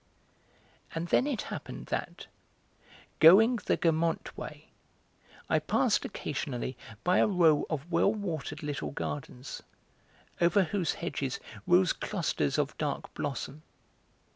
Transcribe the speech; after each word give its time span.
And 0.95 1.09
then 1.09 1.27
it 1.27 1.43
happened 1.43 1.85
that, 1.91 2.25
going 3.19 3.57
the 3.57 3.77
'Guermantes 3.77 4.35
way,' 4.35 4.71
I 5.47 5.59
passed 5.59 6.03
occasionally 6.05 6.75
by 7.03 7.19
a 7.19 7.27
row 7.27 7.67
of 7.69 7.91
well 7.91 8.11
watered 8.11 8.63
little 8.63 8.89
gardens, 8.89 9.61
over 10.41 10.63
whose 10.63 10.93
hedges 10.93 11.39
rose 11.67 11.93
clusters 11.93 12.57
of 12.57 12.75
dark 12.79 13.13
blossom. 13.13 13.61